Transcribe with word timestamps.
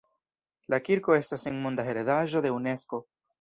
La 0.73 0.79
kirko 0.87 1.17
estas 1.17 1.45
en 1.51 1.59
Monda 1.67 1.85
heredaĵo 1.91 2.43
de 2.47 2.55
Unesko. 2.57 3.03